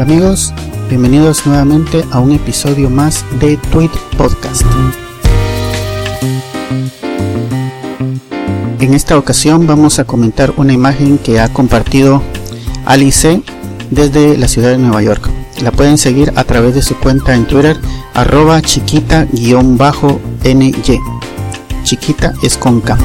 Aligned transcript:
amigos, 0.00 0.52
bienvenidos 0.88 1.44
nuevamente 1.46 2.04
a 2.12 2.20
un 2.20 2.32
episodio 2.32 2.88
más 2.88 3.24
de 3.40 3.56
Tweet 3.56 3.90
Podcast. 4.16 4.62
En 8.80 8.94
esta 8.94 9.18
ocasión 9.18 9.66
vamos 9.66 9.98
a 9.98 10.04
comentar 10.04 10.52
una 10.56 10.72
imagen 10.72 11.18
que 11.18 11.40
ha 11.40 11.52
compartido 11.52 12.22
Alice 12.84 13.42
desde 13.90 14.38
la 14.38 14.46
ciudad 14.46 14.70
de 14.70 14.78
Nueva 14.78 15.02
York. 15.02 15.28
La 15.62 15.72
pueden 15.72 15.98
seguir 15.98 16.32
a 16.36 16.44
través 16.44 16.74
de 16.74 16.82
su 16.82 16.96
cuenta 16.96 17.34
en 17.34 17.46
Twitter 17.46 17.76
arroba 18.14 18.62
chiquita-ny. 18.62 19.92
Chiquita 21.82 22.34
es 22.42 22.56
con 22.56 22.80
K. 22.80 22.96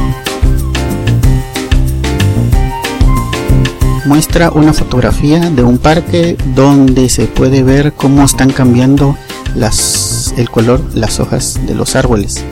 muestra 4.05 4.51
una 4.51 4.73
fotografía 4.73 5.49
de 5.49 5.63
un 5.63 5.77
parque 5.77 6.37
donde 6.55 7.09
se 7.09 7.25
puede 7.25 7.63
ver 7.63 7.93
cómo 7.93 8.23
están 8.23 8.51
cambiando 8.51 9.17
el 10.37 10.49
color, 10.49 10.81
las 10.93 11.19
hojas 11.19 11.59
de 11.67 11.75
los 11.75 11.95
árboles 11.95 12.43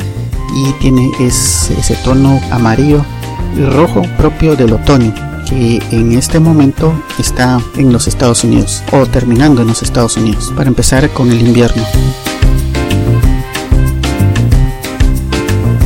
y 0.55 0.71
tiene 0.73 1.09
ese, 1.19 1.73
ese 1.79 1.95
tono 2.03 2.39
amarillo 2.51 3.03
y 3.57 3.63
rojo 3.65 4.03
propio 4.17 4.55
del 4.55 4.73
otoño 4.73 5.13
que 5.49 5.81
en 5.91 6.13
este 6.13 6.39
momento 6.39 6.93
está 7.19 7.59
en 7.75 7.91
los 7.91 8.07
Estados 8.07 8.43
Unidos 8.43 8.83
o 8.91 9.05
terminando 9.05 9.61
en 9.61 9.67
los 9.67 9.81
Estados 9.81 10.15
Unidos 10.17 10.53
para 10.55 10.69
empezar 10.69 11.09
con 11.09 11.31
el 11.31 11.41
invierno. 11.41 11.83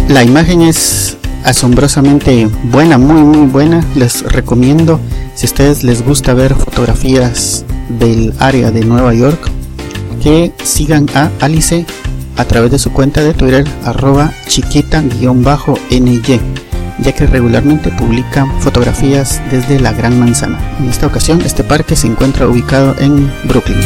La 0.10 0.24
imagen 0.24 0.62
es 0.62 1.18
asombrosamente 1.44 2.48
buena, 2.66 2.98
muy 2.98 3.24
muy 3.24 3.48
buena. 3.48 3.84
Les 3.96 4.22
recomiendo 4.22 5.00
si 5.36 5.46
a 5.46 5.50
ustedes 5.50 5.84
les 5.84 6.04
gusta 6.04 6.34
ver 6.34 6.56
fotografías 6.56 7.66
del 7.90 8.34
área 8.40 8.72
de 8.72 8.86
Nueva 8.86 9.14
York, 9.14 9.52
que 10.24 10.52
sigan 10.64 11.08
a 11.14 11.30
Alice 11.40 11.86
a 12.38 12.46
través 12.46 12.72
de 12.72 12.80
su 12.80 12.92
cuenta 12.92 13.22
de 13.22 13.34
Twitter 13.34 13.66
arroba 13.84 14.32
chiquita-ny, 14.48 16.40
ya 17.00 17.12
que 17.12 17.28
regularmente 17.28 17.92
publica 17.92 18.48
fotografías 18.60 19.42
desde 19.52 19.80
la 19.80 19.94
Gran 19.94 20.20
Manzana. 20.20 20.60
En 20.80 20.90
esta 20.90 21.08
ocasión 21.08 21.42
este 21.42 21.64
parque 21.64 21.96
se 21.96 22.08
encuentra 22.08 22.48
ubicado 22.48 22.96
en 23.00 23.32
Brooklyn. 23.44 23.78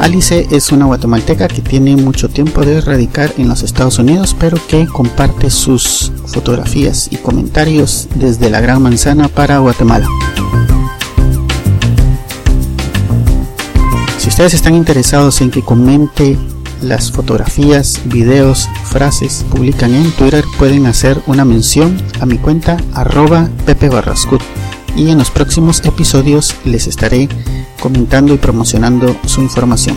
Alice 0.00 0.46
es 0.52 0.70
una 0.70 0.86
guatemalteca 0.86 1.48
que 1.48 1.60
tiene 1.60 1.96
mucho 1.96 2.28
tiempo 2.28 2.64
de 2.64 2.80
radicar 2.80 3.32
en 3.36 3.48
los 3.48 3.62
Estados 3.62 3.98
Unidos, 3.98 4.36
pero 4.38 4.58
que 4.68 4.86
comparte 4.86 5.50
sus 5.50 6.12
fotografías 6.26 7.08
y 7.10 7.16
comentarios 7.16 8.08
desde 8.14 8.48
la 8.48 8.60
Gran 8.60 8.80
Manzana 8.80 9.28
para 9.28 9.58
Guatemala. 9.58 10.06
Si 14.18 14.28
ustedes 14.28 14.54
están 14.54 14.74
interesados 14.74 15.40
en 15.40 15.50
que 15.50 15.62
comente 15.62 16.38
las 16.80 17.10
fotografías, 17.10 18.00
videos, 18.04 18.68
frases 18.84 19.44
publican 19.50 19.94
en 19.94 20.12
Twitter, 20.12 20.44
pueden 20.58 20.86
hacer 20.86 21.20
una 21.26 21.44
mención 21.44 22.00
a 22.20 22.26
mi 22.26 22.38
cuenta 22.38 22.76
arroba 22.94 23.48
y 24.98 25.10
en 25.10 25.18
los 25.18 25.30
próximos 25.30 25.84
episodios 25.84 26.54
les 26.64 26.86
estaré 26.88 27.28
comentando 27.80 28.34
y 28.34 28.38
promocionando 28.38 29.16
su 29.24 29.40
información. 29.40 29.96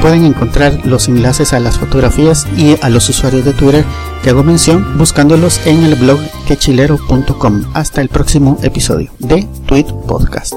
Pueden 0.00 0.24
encontrar 0.24 0.86
los 0.86 1.08
enlaces 1.08 1.52
a 1.52 1.60
las 1.60 1.78
fotografías 1.78 2.46
y 2.56 2.76
a 2.80 2.90
los 2.90 3.08
usuarios 3.08 3.44
de 3.44 3.54
Twitter 3.54 3.84
que 4.22 4.30
hago 4.30 4.44
mención 4.44 4.96
buscándolos 4.98 5.66
en 5.66 5.82
el 5.82 5.96
blog 5.96 6.20
quechilero.com. 6.46 7.64
Hasta 7.72 8.00
el 8.00 8.08
próximo 8.08 8.58
episodio 8.62 9.10
de 9.18 9.48
Tweet 9.66 9.86
Podcast. 10.06 10.54